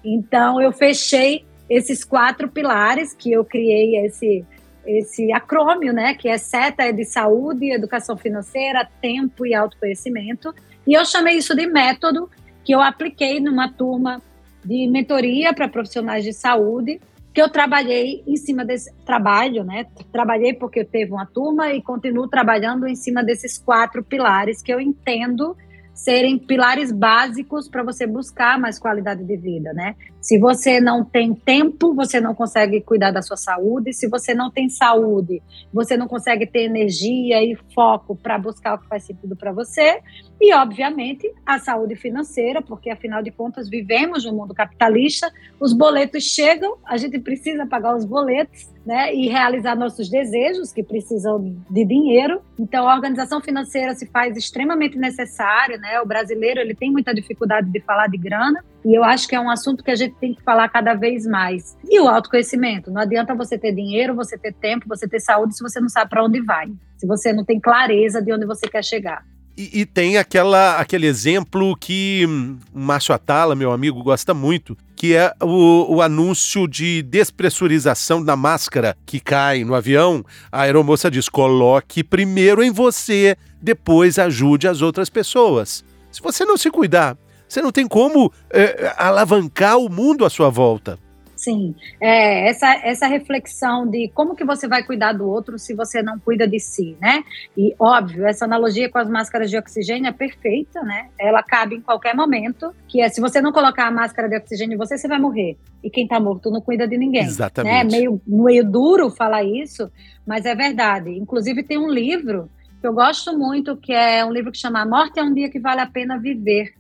Então, 0.05 0.61
eu 0.61 0.73
fechei 0.73 1.45
esses 1.71 2.05
quatro 2.05 2.49
pilares 2.49 3.15
que 3.15 3.31
eu 3.33 3.45
criei 3.45 4.05
esse 4.05 4.45
esse 4.85 5.33
acrônio, 5.33 5.93
né, 5.93 6.13
que 6.15 6.29
é 6.29 6.37
SETA 6.37 6.83
é 6.83 6.93
de 6.93 7.05
saúde, 7.05 7.71
educação 7.71 8.17
financeira, 8.17 8.89
tempo 9.01 9.47
e 9.47 9.55
autoconhecimento. 9.55 10.53
E 10.85 10.95
eu 10.95 11.05
chamei 11.05 11.37
isso 11.37 11.55
de 11.55 11.67
método 11.67 12.29
que 12.65 12.75
eu 12.75 12.81
apliquei 12.81 13.39
numa 13.39 13.73
turma 13.73 14.21
de 14.65 14.89
mentoria 14.89 15.53
para 15.53 15.69
profissionais 15.69 16.25
de 16.25 16.33
saúde, 16.33 17.01
que 17.33 17.41
eu 17.41 17.49
trabalhei 17.49 18.23
em 18.27 18.37
cima 18.37 18.65
desse 18.65 18.93
trabalho, 19.07 19.65
né? 19.65 19.87
Trabalhei 20.13 20.53
porque 20.53 20.81
eu 20.81 20.85
teve 20.85 21.13
uma 21.13 21.27
turma 21.27 21.73
e 21.73 21.83
continuo 21.83 22.29
trabalhando 22.29 22.87
em 22.87 22.95
cima 22.95 23.25
desses 23.25 23.59
quatro 23.59 24.03
pilares 24.05 24.63
que 24.63 24.73
eu 24.73 24.81
entendo 24.81 25.57
serem 25.95 26.39
pilares 26.39 26.91
básicos 26.91 27.69
para 27.69 27.83
você 27.83 28.07
buscar 28.07 28.59
mais 28.59 28.79
qualidade 28.79 29.25
de 29.25 29.37
vida, 29.37 29.73
né? 29.73 29.95
Se 30.21 30.39
você 30.39 30.81
não 30.81 31.05
tem 31.05 31.35
tempo, 31.35 31.95
você 31.95 32.21
não 32.21 32.35
consegue 32.35 32.81
cuidar 32.81 33.11
da 33.11 33.21
sua 33.21 33.37
saúde. 33.37 33.93
Se 33.93 34.09
você 34.09 34.35
não 34.35 34.51
tem 34.51 34.69
saúde, 34.69 35.43
você 35.73 35.97
não 35.97 36.07
consegue 36.07 36.47
ter 36.47 36.63
energia 36.63 37.43
e 37.43 37.57
foco 37.75 38.15
para 38.15 38.39
buscar 38.39 38.75
o 38.75 38.79
que 38.79 38.89
faz 38.89 39.05
sentido 39.05 39.35
para 39.37 39.53
você. 39.53 40.01
E, 40.41 40.55
obviamente, 40.55 41.33
a 41.45 41.59
saúde 41.59 41.97
financeira, 41.97 42.63
porque 42.63 42.91
afinal 42.91 43.23
de 43.23 43.31
contas 43.31 43.69
vivemos 43.69 44.25
no 44.25 44.33
mundo 44.33 44.55
capitalista, 44.55 45.33
os 45.61 45.73
boletos 45.73 46.25
chegam, 46.25 46.77
a 46.85 46.97
gente 46.97 47.19
precisa 47.19 47.67
pagar 47.67 47.97
os 47.97 48.05
boletos, 48.05 48.71
né? 48.85 49.15
E 49.15 49.29
realizar 49.29 49.77
nossos 49.77 50.09
desejos, 50.09 50.73
que 50.73 50.83
precisam 50.83 51.57
de 51.71 51.85
dinheiro. 51.85 52.43
Então, 52.59 52.89
a 52.89 52.95
organização 52.95 53.41
financeira 53.41 53.95
se 53.95 54.07
faz 54.07 54.37
extremamente 54.37 54.99
necessária, 54.99 55.79
né? 55.79 56.01
O 56.01 56.07
brasileiro 56.07 56.61
ele 56.61 56.75
tem 56.75 56.91
muita 56.91 57.15
dificuldade 57.15 57.71
de 57.71 57.81
falar 57.81 58.09
de 58.09 58.19
grana. 58.19 58.65
E 58.85 58.97
eu 58.97 59.05
acho 59.05 59.29
que 59.29 59.35
é 59.35 59.41
um 59.41 59.51
assunto 59.51 59.85
que 59.85 59.91
a 59.91 59.95
gente 59.95 60.15
tem 60.17 60.35
que 60.35 60.43
falar 60.43 60.69
cada 60.69 60.95
vez 60.95 61.27
mais. 61.27 61.77
E 61.89 62.01
o 62.01 62.09
autoconhecimento. 62.09 62.91
Não 62.91 63.01
adianta 63.01 63.35
você 63.35 63.57
ter 63.57 63.73
dinheiro, 63.73 64.15
você 64.15 64.37
ter 64.37 64.53
tempo, 64.53 64.89
você 64.89 65.09
ter 65.09 65.21
saúde 65.21 65.57
se 65.57 65.63
você 65.63 65.81
não 65.81 65.89
sabe 65.89 66.11
para 66.11 66.25
onde 66.25 66.41
vai. 66.41 66.73
Se 66.97 67.07
você 67.07 67.33
não 67.33 67.45
tem 67.45 67.61
clareza 67.61 68.21
de 68.21 68.33
onde 68.33 68.45
você 68.45 68.69
quer 68.69 68.85
chegar. 68.85 69.25
E, 69.57 69.81
e, 69.81 69.87
tem 69.87 70.17
aquela, 70.17 70.79
aquele 70.79 71.07
exemplo 71.07 71.77
que 71.77 72.25
hum, 72.27 72.59
Márcio 72.73 73.15
Atala, 73.15 73.55
meu 73.55 73.71
amigo, 73.71 74.03
gosta 74.03 74.33
muito, 74.33 74.77
que 75.03 75.17
é 75.17 75.35
o, 75.43 75.97
o, 75.97 76.01
anúncio 76.01 76.69
de 76.69 77.03
despressurização 77.03 78.23
da 78.23 78.37
máscara 78.37 78.97
que 79.05 79.19
cai 79.19 79.65
no 79.65 79.75
avião. 79.75 80.25
A 80.53 80.61
aeromoça 80.61 81.11
diz: 81.11 81.29
coloque 81.29 82.05
primeiro 82.05 82.63
em 82.63 82.71
você, 82.71 83.37
depois 83.61 84.17
ajude 84.17 84.69
as 84.69 84.81
outras 84.81 85.11
pessoas. 85.11 85.85
Se 86.13 86.23
você 86.23 86.45
não 86.45 86.57
se 86.57 86.71
cuidar, 86.71 87.19
você 87.49 87.61
não 87.61 87.73
tem 87.73 87.89
como 87.89 88.33
é, 88.49 88.95
alavancar 88.97 89.77
o 89.77 89.89
mundo 89.89 90.25
à 90.25 90.31
sua 90.31 90.51
volta. 90.51 90.97
Sim, 91.43 91.75
é, 92.01 92.49
essa, 92.49 92.73
essa 92.85 93.09
reflexão 93.09 93.85
de 93.85 94.09
como 94.15 94.37
que 94.37 94.45
você 94.45 94.69
vai 94.69 94.85
cuidar 94.85 95.13
do 95.13 95.29
outro 95.29 95.59
se 95.59 95.75
você 95.75 96.01
não 96.01 96.17
cuida 96.17 96.47
de 96.47 96.61
si, 96.61 96.97
né? 97.01 97.25
E 97.59 97.75
óbvio, 97.81 98.25
essa 98.29 98.45
analogia 98.45 98.89
com 98.89 98.99
as 98.99 99.11
máscaras 99.11 99.51
de 99.51 99.57
oxigênio 99.57 100.09
é 100.09 100.13
perfeita, 100.13 100.81
né? 100.85 101.09
Ela 101.19 101.43
cabe 101.43 101.75
em 101.75 101.81
qualquer 101.81 102.15
momento, 102.15 102.73
que 102.87 103.01
é 103.01 103.09
se 103.09 103.21
você 103.21 103.41
não 103.41 103.51
colocar 103.51 103.89
a 103.89 103.91
máscara 103.91 104.29
de 104.29 104.37
oxigênio 104.37 104.77
em 104.77 104.79
você, 104.79 104.97
você 104.97 105.09
vai 105.09 105.19
morrer. 105.19 105.59
E 105.83 105.91
quem 105.91 106.07
tá 106.07 106.21
morto 106.21 106.49
não 106.49 106.61
cuida 106.61 106.87
de 106.87 106.97
ninguém. 106.97 107.25
Exatamente. 107.25 107.91
Né? 107.91 107.99
Meio, 107.99 108.21
meio 108.25 108.65
duro 108.65 109.11
falar 109.11 109.43
isso, 109.43 109.91
mas 110.25 110.47
é 110.47 110.55
verdade. 110.55 111.11
Inclusive 111.11 111.65
tem 111.65 111.77
um 111.77 111.91
livro 111.91 112.49
que 112.81 112.87
eu 112.87 112.93
gosto 112.93 113.37
muito, 113.37 113.77
que 113.77 113.93
é 113.93 114.25
um 114.25 114.33
livro 114.33 114.53
que 114.53 114.59
chama 114.59 114.81
A 114.81 114.87
Morte 114.87 115.19
é 115.19 115.25
um 115.25 115.35
Dia 115.35 115.51
que 115.51 115.59
Vale 115.59 115.81
a 115.81 115.87
Pena 115.87 116.21
Viver, 116.21 116.73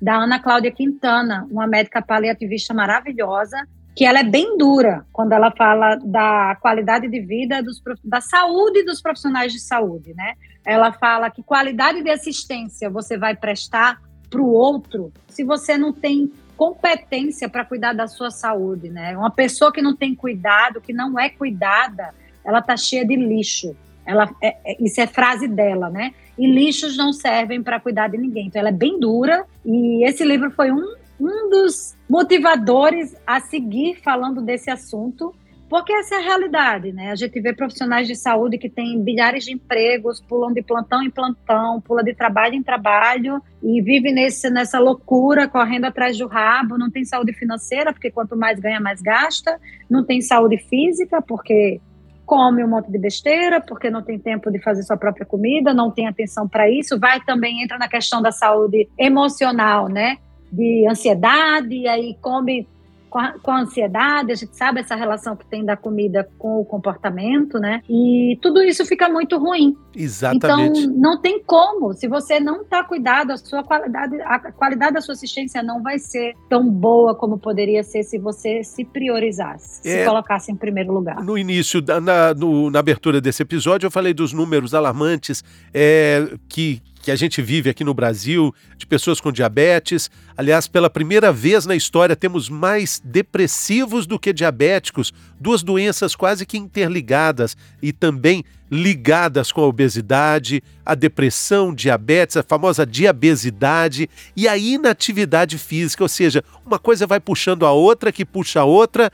da 0.00 0.16
Ana 0.16 0.38
Cláudia 0.38 0.70
Quintana, 0.70 1.46
uma 1.50 1.66
médica 1.66 2.00
paliativista 2.00 2.72
maravilhosa, 2.72 3.66
que 3.94 4.04
ela 4.04 4.20
é 4.20 4.24
bem 4.24 4.56
dura 4.56 5.04
quando 5.12 5.32
ela 5.32 5.50
fala 5.50 5.96
da 5.96 6.56
qualidade 6.60 7.08
de 7.08 7.20
vida 7.20 7.62
dos, 7.62 7.82
da 8.04 8.20
saúde 8.20 8.84
dos 8.84 9.02
profissionais 9.02 9.52
de 9.52 9.60
saúde, 9.60 10.14
né? 10.14 10.34
Ela 10.64 10.92
fala 10.92 11.30
que 11.30 11.42
qualidade 11.42 12.02
de 12.02 12.10
assistência 12.10 12.88
você 12.88 13.18
vai 13.18 13.34
prestar 13.34 14.00
para 14.28 14.40
o 14.40 14.52
outro 14.52 15.12
se 15.28 15.42
você 15.42 15.76
não 15.76 15.92
tem 15.92 16.32
competência 16.56 17.48
para 17.48 17.64
cuidar 17.64 17.94
da 17.94 18.06
sua 18.06 18.30
saúde, 18.30 18.90
né? 18.90 19.16
Uma 19.16 19.30
pessoa 19.30 19.72
que 19.72 19.80
não 19.80 19.96
tem 19.96 20.14
cuidado, 20.14 20.80
que 20.80 20.92
não 20.92 21.18
é 21.18 21.30
cuidada, 21.30 22.14
ela 22.44 22.60
tá 22.60 22.76
cheia 22.76 23.04
de 23.04 23.16
lixo. 23.16 23.74
Ela, 24.04 24.30
é, 24.42 24.56
é, 24.64 24.76
isso 24.78 25.00
é 25.00 25.06
frase 25.06 25.48
dela, 25.48 25.88
né? 25.88 26.12
E 26.36 26.46
lixos 26.46 26.96
não 26.96 27.12
servem 27.12 27.62
para 27.62 27.80
cuidar 27.80 28.08
de 28.08 28.18
ninguém. 28.18 28.46
Então, 28.46 28.60
ela 28.60 28.68
é 28.68 28.72
bem 28.72 29.00
dura. 29.00 29.44
E 29.64 30.06
esse 30.06 30.24
livro 30.24 30.50
foi 30.50 30.70
um, 30.70 30.94
um 31.20 31.50
dos 31.50 31.96
motivadores 32.08 33.14
a 33.26 33.40
seguir 33.40 34.00
falando 34.02 34.40
desse 34.40 34.70
assunto, 34.70 35.34
porque 35.68 35.92
essa 35.92 36.16
é 36.16 36.18
a 36.18 36.22
realidade, 36.22 36.92
né? 36.92 37.12
A 37.12 37.14
gente 37.14 37.40
vê 37.40 37.52
profissionais 37.52 38.08
de 38.08 38.16
saúde 38.16 38.58
que 38.58 38.68
têm 38.68 39.00
bilhares 39.00 39.44
de 39.44 39.52
empregos, 39.52 40.20
pulam 40.20 40.52
de 40.52 40.62
plantão 40.62 41.00
em 41.00 41.10
plantão, 41.10 41.80
pula 41.80 42.02
de 42.02 42.12
trabalho 42.12 42.56
em 42.56 42.62
trabalho 42.62 43.40
e 43.62 43.80
vive 43.80 44.10
nesse, 44.10 44.50
nessa 44.50 44.80
loucura, 44.80 45.46
correndo 45.46 45.84
atrás 45.84 46.18
do 46.18 46.26
rabo. 46.26 46.76
Não 46.76 46.90
tem 46.90 47.04
saúde 47.04 47.32
financeira, 47.34 47.92
porque 47.92 48.10
quanto 48.10 48.36
mais 48.36 48.58
ganha, 48.58 48.80
mais 48.80 49.00
gasta. 49.00 49.60
Não 49.88 50.04
tem 50.04 50.20
saúde 50.20 50.58
física, 50.58 51.22
porque 51.22 51.80
come 52.26 52.64
um 52.64 52.68
monte 52.68 52.90
de 52.90 52.98
besteira, 52.98 53.60
porque 53.60 53.90
não 53.90 54.02
tem 54.02 54.18
tempo 54.18 54.50
de 54.50 54.60
fazer 54.60 54.82
sua 54.82 54.96
própria 54.96 55.24
comida, 55.24 55.72
não 55.72 55.90
tem 55.92 56.08
atenção 56.08 56.48
para 56.48 56.68
isso. 56.68 56.98
Vai 56.98 57.20
também 57.20 57.62
entra 57.62 57.78
na 57.78 57.88
questão 57.88 58.20
da 58.20 58.32
saúde 58.32 58.88
emocional, 58.98 59.88
né? 59.88 60.16
De 60.52 60.86
ansiedade, 60.88 61.74
e 61.74 61.88
aí 61.88 62.16
come 62.20 62.66
com 63.10 63.18
a, 63.18 63.32
com 63.42 63.50
a, 63.50 63.60
ansiedade, 63.60 64.32
a 64.32 64.34
gente 64.36 64.56
sabe 64.56 64.80
essa 64.80 64.94
relação 64.94 65.36
que 65.36 65.44
tem 65.44 65.64
da 65.64 65.76
comida 65.76 66.28
com 66.38 66.60
o 66.60 66.64
comportamento, 66.64 67.58
né? 67.58 67.82
E 67.90 68.38
tudo 68.40 68.62
isso 68.62 68.86
fica 68.86 69.08
muito 69.08 69.36
ruim. 69.36 69.76
Exatamente. 69.94 70.82
Então, 70.82 70.96
não 70.96 71.20
tem 71.20 71.42
como. 71.42 71.92
Se 71.92 72.06
você 72.06 72.38
não 72.38 72.62
está 72.62 72.84
cuidado, 72.84 73.32
a 73.32 73.36
sua 73.36 73.64
qualidade, 73.64 74.20
a 74.22 74.38
qualidade 74.52 74.94
da 74.94 75.00
sua 75.00 75.14
assistência 75.14 75.62
não 75.62 75.82
vai 75.82 75.98
ser 75.98 76.34
tão 76.48 76.70
boa 76.70 77.14
como 77.14 77.36
poderia 77.36 77.82
ser 77.82 78.04
se 78.04 78.16
você 78.16 78.62
se 78.62 78.84
priorizasse, 78.84 79.86
é, 79.88 79.98
se 79.98 80.04
colocasse 80.06 80.52
em 80.52 80.56
primeiro 80.56 80.92
lugar. 80.92 81.22
No 81.22 81.36
início, 81.36 81.82
na, 82.00 82.32
no, 82.32 82.70
na 82.70 82.78
abertura 82.78 83.20
desse 83.20 83.42
episódio, 83.42 83.88
eu 83.88 83.90
falei 83.90 84.14
dos 84.14 84.32
números 84.32 84.72
alarmantes 84.72 85.42
é, 85.74 86.28
que 86.48 86.80
que 87.02 87.10
a 87.10 87.16
gente 87.16 87.40
vive 87.40 87.70
aqui 87.70 87.82
no 87.82 87.94
Brasil, 87.94 88.54
de 88.76 88.86
pessoas 88.86 89.20
com 89.20 89.32
diabetes. 89.32 90.10
Aliás, 90.36 90.68
pela 90.68 90.90
primeira 90.90 91.32
vez 91.32 91.64
na 91.64 91.74
história, 91.74 92.14
temos 92.14 92.48
mais 92.48 93.00
depressivos 93.04 94.06
do 94.06 94.18
que 94.18 94.32
diabéticos, 94.32 95.12
duas 95.38 95.62
doenças 95.62 96.14
quase 96.14 96.44
que 96.44 96.58
interligadas 96.58 97.56
e 97.82 97.92
também 97.92 98.44
ligadas 98.70 99.50
com 99.50 99.62
a 99.62 99.66
obesidade, 99.66 100.62
a 100.86 100.94
depressão, 100.94 101.74
diabetes, 101.74 102.36
a 102.36 102.42
famosa 102.42 102.86
diabesidade 102.86 104.08
e 104.36 104.46
a 104.46 104.56
inatividade 104.56 105.58
física, 105.58 106.04
ou 106.04 106.08
seja, 106.08 106.44
uma 106.64 106.78
coisa 106.78 107.06
vai 107.06 107.18
puxando 107.18 107.66
a 107.66 107.72
outra, 107.72 108.12
que 108.12 108.24
puxa 108.24 108.60
a 108.60 108.64
outra 108.64 109.10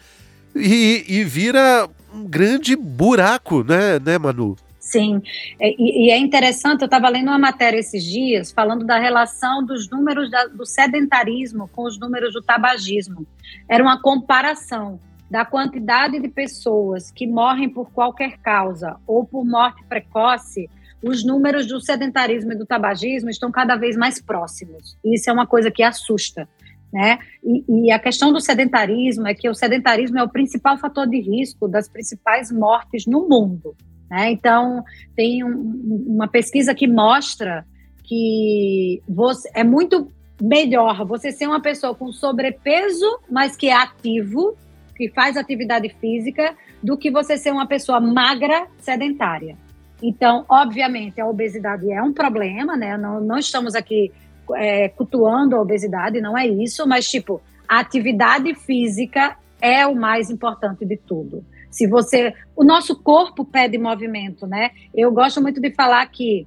e, 0.55 1.05
e 1.09 1.25
vira 1.25 1.89
um 2.13 2.25
grande 2.25 2.77
buraco, 2.77 3.65
né, 3.65 3.99
né, 4.05 4.19
Manu? 4.19 4.57
Sim, 4.87 5.21
é, 5.59 5.71
e, 5.71 6.07
e, 6.07 6.11
é 6.13 6.17
interessante, 6.17 6.83
eu 6.83 6.85
estava 6.85 7.09
lendo 7.09 7.27
uma 7.27 7.39
matéria 7.41 7.77
esses 7.77 8.05
dias 8.05 8.53
falando 8.53 8.87
da 8.87 9.01
relação 9.01 9.67
dos 9.67 9.91
números 9.91 10.31
da, 10.31 10.47
do 10.47 10.65
sedentarismo 10.65 11.69
com 11.75 11.83
os 11.83 11.99
números 11.99 12.33
do 12.33 12.41
tabagismo. 12.41 13.27
Era 13.69 13.83
uma 13.83 14.01
comparação 14.01 15.01
da 15.29 15.45
quantidade 15.45 16.21
de 16.21 16.29
pessoas 16.29 17.11
que 17.11 17.27
morrem 17.27 17.69
por 17.69 17.91
qualquer 17.91 18.39
causa 18.39 18.97
ou 19.09 19.27
por 19.27 19.45
morte 19.45 19.83
precoce, 19.89 20.71
os 21.03 21.27
números 21.27 21.67
do 21.67 21.81
sedentarismo 21.81 22.53
e 22.53 22.57
do 22.57 22.65
tabagismo 22.65 23.29
estão 23.29 23.51
cada 23.51 23.75
vez 23.75 23.97
mais 23.97 24.23
próximos. 24.23 24.97
Isso 25.05 25.29
é 25.29 25.33
uma 25.33 25.49
coisa 25.49 25.69
que 25.69 25.83
assusta. 25.83 26.49
Né? 26.93 27.19
E, 27.43 27.89
e, 27.89 27.91
a 27.91 27.99
questão 27.99 28.33
do 28.33 28.41
sedentarismo 28.41 29.27
é 29.27 29.35
que 29.35 29.49
o 29.49 29.55
sedentarismo 29.55 30.17
é 30.17 30.23
o 30.23 30.29
principal 30.29 30.79
fator 30.79 31.09
de 31.09 31.21
risco 31.21 31.67
das 31.67 31.89
principais 31.89 32.53
mortes 32.53 33.05
no 33.05 33.29
mundo. 33.29 33.75
Né? 34.11 34.31
Então, 34.31 34.85
tem 35.15 35.45
um, 35.45 36.05
uma 36.07 36.29
pesquisa 36.29 36.75
que 36.75 36.87
mostra 36.87 37.65
que 38.05 39.03
você, 39.09 39.51
é 39.55 39.65
muito 39.65 40.11
melhor 40.41 41.05
você 41.05 41.33
ser 41.33 41.47
uma 41.47 41.61
pessoa 41.61 41.95
com 41.95 42.13
sobrepeso, 42.13 43.07
mas 43.31 43.57
que 43.57 43.69
é 43.69 43.75
ativo, 43.75 44.57
que 44.97 45.09
faz 45.11 45.37
atividade 45.37 45.89
física, 46.01 46.55
do 46.83 46.97
que 46.97 47.11
você 47.11 47.37
ser 47.37 47.51
uma 47.51 47.67
pessoa 47.67 48.01
magra, 48.01 48.67
sedentária. 48.79 49.57
Então, 50.03 50.45
obviamente, 50.49 51.21
a 51.21 51.27
obesidade 51.27 51.91
é 51.91 52.03
um 52.03 52.13
problema, 52.13 52.77
né? 52.77 52.97
Não, 52.97 53.21
não 53.21 53.39
estamos 53.39 53.75
aqui 53.75 54.13
é, 54.55 54.89
cultuando 54.91 55.57
a 55.57 55.61
obesidade, 55.61 56.21
não 56.21 56.37
é 56.37 56.47
isso, 56.47 56.87
mas, 56.87 57.11
tipo, 57.11 57.41
a 57.69 57.81
atividade 57.81 58.55
física 58.55 59.37
é 59.61 59.87
o 59.87 59.97
mais 59.97 60.31
importante 60.31 60.85
de 60.85 60.97
tudo. 60.97 61.45
Se 61.71 61.87
você, 61.87 62.35
o 62.55 62.65
nosso 62.65 62.97
corpo 62.97 63.45
pede 63.45 63.79
movimento, 63.79 64.47
né? 64.47 64.71
Eu 64.95 65.13
gosto 65.13 65.41
muito 65.43 65.61
de 65.61 65.71
falar 65.73 66.07
que 66.07 66.47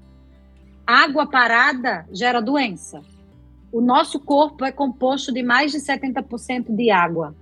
água 0.85 1.27
parada 1.27 2.05
gera 2.11 2.41
doença. 2.41 3.01
O 3.71 3.81
nosso 3.81 4.19
corpo 4.19 4.65
é 4.65 4.71
composto 4.71 5.31
de 5.31 5.43
mais 5.43 5.71
de 5.71 5.79
70% 5.79 6.75
de 6.75 6.89
água. 6.89 7.35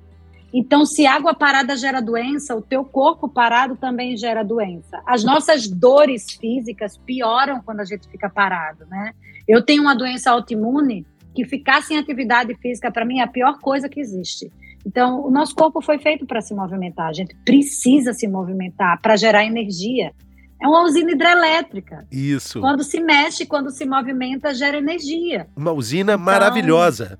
Então, 0.53 0.85
se 0.85 1.05
água 1.05 1.33
parada 1.33 1.75
gera 1.75 2.01
doença, 2.01 2.55
o 2.55 2.61
teu 2.61 2.83
corpo 2.83 3.27
parado 3.27 3.75
também 3.75 4.15
gera 4.17 4.43
doença. 4.43 5.01
As 5.05 5.23
nossas 5.23 5.67
dores 5.67 6.31
físicas 6.31 6.97
pioram 6.97 7.61
quando 7.61 7.81
a 7.81 7.85
gente 7.85 8.07
fica 8.07 8.29
parado, 8.29 8.85
né? 8.85 9.13
Eu 9.47 9.63
tenho 9.63 9.81
uma 9.81 9.95
doença 9.95 10.31
autoimune 10.31 11.05
que 11.35 11.45
ficar 11.45 11.83
sem 11.83 11.97
atividade 11.97 12.55
física 12.55 12.91
para 12.91 13.05
mim 13.05 13.19
é 13.19 13.23
a 13.23 13.27
pior 13.27 13.59
coisa 13.59 13.87
que 13.87 13.99
existe. 13.99 14.51
Então, 14.87 15.19
o 15.27 15.29
nosso 15.29 15.53
corpo 15.53 15.81
foi 15.81 15.99
feito 15.99 16.25
para 16.25 16.39
se 16.39 16.53
movimentar. 16.53 17.09
A 17.09 17.13
gente 17.13 17.35
precisa 17.43 18.13
se 18.13 18.25
movimentar 18.25 19.01
para 19.01 19.17
gerar 19.17 19.43
energia. 19.43 20.13
É 20.61 20.65
uma 20.65 20.81
usina 20.85 21.11
hidrelétrica. 21.11 22.07
Isso. 22.09 22.61
Quando 22.61 22.85
se 22.85 23.01
mexe, 23.01 23.45
quando 23.45 23.69
se 23.69 23.85
movimenta, 23.85 24.53
gera 24.53 24.77
energia. 24.77 25.45
Uma 25.57 25.73
usina 25.73 26.13
então, 26.13 26.23
maravilhosa. 26.23 27.19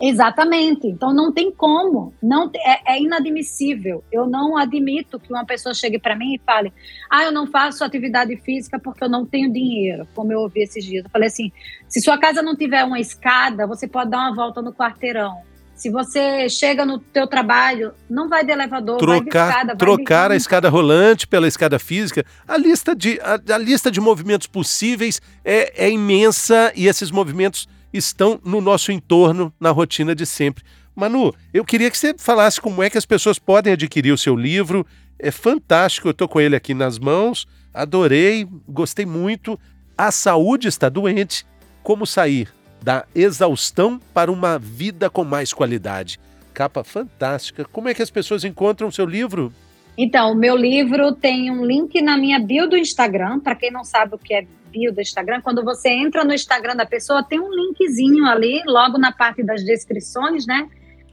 Exatamente. 0.00 0.88
Então 0.88 1.14
não 1.14 1.30
tem 1.30 1.52
como, 1.52 2.12
não 2.20 2.50
é, 2.56 2.94
é, 2.94 3.00
inadmissível. 3.00 4.02
Eu 4.10 4.26
não 4.26 4.56
admito 4.56 5.20
que 5.20 5.32
uma 5.32 5.46
pessoa 5.46 5.72
chegue 5.72 6.00
para 6.00 6.16
mim 6.16 6.34
e 6.34 6.40
fale: 6.44 6.72
"Ah, 7.08 7.22
eu 7.22 7.30
não 7.30 7.46
faço 7.46 7.84
atividade 7.84 8.36
física 8.38 8.80
porque 8.80 9.04
eu 9.04 9.08
não 9.08 9.24
tenho 9.24 9.52
dinheiro", 9.52 10.08
como 10.16 10.32
eu 10.32 10.40
ouvi 10.40 10.62
esses 10.62 10.84
dias. 10.84 11.04
Eu 11.04 11.10
falei 11.10 11.28
assim: 11.28 11.52
"Se 11.88 12.00
sua 12.00 12.18
casa 12.18 12.42
não 12.42 12.56
tiver 12.56 12.82
uma 12.82 12.98
escada, 12.98 13.68
você 13.68 13.86
pode 13.86 14.10
dar 14.10 14.18
uma 14.18 14.34
volta 14.34 14.60
no 14.60 14.72
quarteirão. 14.72 15.51
Se 15.74 15.90
você 15.90 16.48
chega 16.48 16.84
no 16.86 16.98
teu 16.98 17.26
trabalho, 17.26 17.92
não 18.08 18.28
vai 18.28 18.44
de 18.44 18.52
elevador, 18.52 18.98
trocar, 18.98 19.16
vai 19.16 19.20
de 19.20 19.28
escada, 19.28 19.66
vai 19.66 19.76
trocar 19.76 20.28
de... 20.28 20.34
a 20.34 20.36
escada 20.36 20.68
rolante 20.68 21.26
pela 21.26 21.48
escada 21.48 21.78
física. 21.78 22.24
A 22.46 22.56
lista 22.56 22.94
de 22.94 23.20
a, 23.20 23.54
a 23.54 23.58
lista 23.58 23.90
de 23.90 24.00
movimentos 24.00 24.46
possíveis 24.46 25.20
é, 25.44 25.86
é 25.86 25.90
imensa 25.90 26.72
e 26.76 26.86
esses 26.86 27.10
movimentos 27.10 27.68
estão 27.92 28.40
no 28.44 28.60
nosso 28.60 28.92
entorno, 28.92 29.52
na 29.58 29.70
rotina 29.70 30.14
de 30.14 30.24
sempre. 30.24 30.64
Manu, 30.94 31.34
eu 31.52 31.64
queria 31.64 31.90
que 31.90 31.98
você 31.98 32.14
falasse 32.16 32.60
como 32.60 32.82
é 32.82 32.90
que 32.90 32.98
as 32.98 33.06
pessoas 33.06 33.38
podem 33.38 33.72
adquirir 33.72 34.12
o 34.12 34.18
seu 34.18 34.36
livro. 34.36 34.86
É 35.18 35.30
fantástico, 35.30 36.08
eu 36.08 36.12
estou 36.12 36.28
com 36.28 36.40
ele 36.40 36.54
aqui 36.54 36.74
nas 36.74 36.98
mãos, 36.98 37.46
adorei, 37.72 38.46
gostei 38.68 39.06
muito. 39.06 39.58
A 39.96 40.10
saúde 40.10 40.68
está 40.68 40.88
doente. 40.88 41.46
Como 41.82 42.06
sair 42.06 42.48
da 42.82 43.04
exaustão 43.14 44.00
para 44.12 44.30
uma 44.30 44.58
vida 44.58 45.08
com 45.08 45.24
mais 45.24 45.52
qualidade? 45.52 46.18
Capa 46.52 46.84
fantástica. 46.84 47.64
Como 47.64 47.88
é 47.88 47.94
que 47.94 48.02
as 48.02 48.10
pessoas 48.10 48.44
encontram 48.44 48.90
seu 48.90 49.06
livro? 49.06 49.52
Então, 49.96 50.32
o 50.32 50.34
meu 50.34 50.56
livro 50.56 51.12
tem 51.12 51.50
um 51.50 51.64
link 51.64 52.00
na 52.00 52.16
minha 52.16 52.38
bio 52.38 52.68
do 52.68 52.76
Instagram. 52.76 53.40
Para 53.40 53.54
quem 53.54 53.70
não 53.70 53.84
sabe 53.84 54.14
o 54.14 54.18
que 54.18 54.34
é 54.34 54.46
bio 54.70 54.92
do 54.92 55.00
Instagram, 55.00 55.40
quando 55.42 55.62
você 55.62 55.90
entra 55.90 56.24
no 56.24 56.32
Instagram 56.32 56.74
da 56.74 56.86
pessoa, 56.86 57.22
tem 57.22 57.38
um 57.38 57.50
linkzinho 57.50 58.24
ali, 58.24 58.62
logo 58.66 58.96
na 58.96 59.12
parte 59.12 59.42
das 59.42 59.62
descrições, 59.62 60.46
né? 60.46 60.66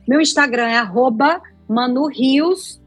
Meu 0.07 0.21
Instagram 0.21 0.67
é 0.67 0.81
manurios.al. 1.67 2.79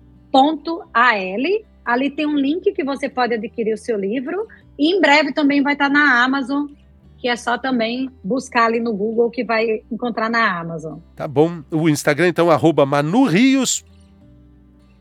Ali 1.85 2.11
tem 2.11 2.27
um 2.27 2.37
link 2.37 2.73
que 2.73 2.85
você 2.85 3.09
pode 3.09 3.35
adquirir 3.35 3.75
o 3.75 3.79
seu 3.79 3.99
livro. 3.99 4.47
E 4.79 4.95
em 4.95 5.01
breve 5.01 5.33
também 5.33 5.63
vai 5.63 5.75
estar 5.75 5.91
na 5.91 6.25
Amazon, 6.25 6.67
que 7.23 7.29
é 7.29 7.37
só 7.37 7.57
também 7.57 8.11
buscar 8.25 8.65
ali 8.65 8.81
no 8.81 8.93
Google 8.93 9.31
que 9.31 9.45
vai 9.45 9.65
encontrar 9.93 10.29
na 10.29 10.59
Amazon. 10.59 10.99
Tá 11.15 11.29
bom. 11.29 11.63
O 11.71 11.89
Instagram, 11.89 12.27
então, 12.27 12.51
arroba 12.51 12.85
manurios. 12.85 13.85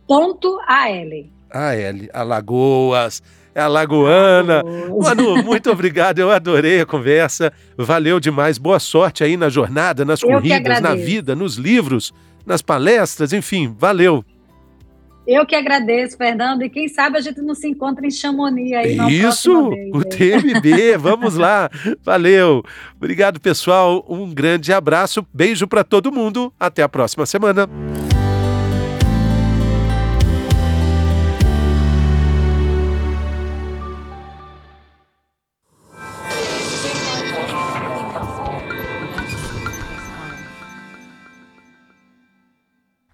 Ponto 0.07 0.59
AL. 0.67 1.31
AL, 1.49 2.09
Alagoas 2.13 3.23
é 3.55 3.61
a 3.61 3.67
Lagoana. 3.67 4.61
Manu, 5.01 5.41
muito 5.43 5.71
obrigado, 5.71 6.19
eu 6.19 6.29
adorei 6.29 6.81
a 6.81 6.85
conversa, 6.85 7.51
valeu 7.75 8.19
demais, 8.19 8.59
boa 8.59 8.79
sorte 8.79 9.23
aí 9.23 9.35
na 9.35 9.49
jornada, 9.49 10.05
nas 10.05 10.21
corridas, 10.21 10.79
na 10.79 10.93
vida, 10.93 11.35
nos 11.35 11.55
livros, 11.55 12.13
nas 12.45 12.61
palestras, 12.61 13.33
enfim, 13.33 13.75
valeu. 13.75 14.23
Eu 15.25 15.45
que 15.45 15.55
agradeço, 15.55 16.17
Fernando, 16.17 16.63
e 16.63 16.69
quem 16.69 16.87
sabe 16.87 17.17
a 17.17 17.21
gente 17.21 17.41
não 17.41 17.53
se 17.53 17.67
encontra 17.67 18.05
em 18.05 18.11
Chamonix 18.11 18.73
aí 18.73 18.95
na 18.95 19.09
Isso, 19.09 19.69
vez, 19.69 19.91
o 19.93 20.03
TMB, 20.03 20.97
vamos 20.97 21.35
lá, 21.35 21.69
valeu. 22.03 22.63
Obrigado, 22.97 23.39
pessoal, 23.39 24.03
um 24.09 24.33
grande 24.33 24.73
abraço, 24.73 25.25
beijo 25.33 25.67
para 25.67 25.83
todo 25.83 26.11
mundo, 26.11 26.51
até 26.59 26.81
a 26.81 26.89
próxima 26.89 27.25
semana. 27.25 27.69